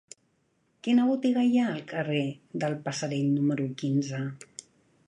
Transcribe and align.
Quina 0.87 1.05
botiga 1.09 1.43
hi 1.49 1.59
ha 1.59 1.67
al 1.75 1.83
carrer 1.93 2.25
del 2.65 2.77
Passerell 2.89 3.31
número 3.39 3.71
quinze? 3.85 4.27